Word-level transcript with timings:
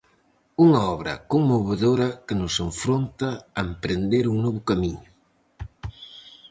Unha 0.65 0.81
obra 0.95 1.13
conmovedora 1.31 2.07
que 2.25 2.35
nos 2.41 2.55
enfronta 2.67 3.27
a 3.57 3.59
emprender 3.69 4.23
un 4.33 4.37
novo 4.45 4.59
camiño. 4.69 5.11